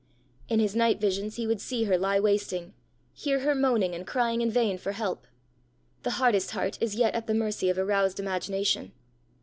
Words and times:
In 0.49 0.59
his 0.59 0.75
night 0.75 0.99
visions 0.99 1.35
he 1.35 1.45
would 1.45 1.61
see 1.61 1.83
her 1.83 1.95
lie 1.95 2.19
wasting, 2.19 2.73
hear 3.13 3.41
her 3.41 3.53
moaning, 3.53 3.93
and 3.93 4.07
crying 4.07 4.41
in 4.41 4.49
vain 4.49 4.79
for 4.79 4.93
help: 4.93 5.27
the 6.01 6.09
hardest 6.17 6.49
heart 6.49 6.75
is 6.81 6.95
yet 6.95 7.13
at 7.13 7.27
the 7.27 7.35
mercy 7.35 7.69
of 7.69 7.77
a 7.77 7.85
roused 7.85 8.19
imagination. 8.19 8.93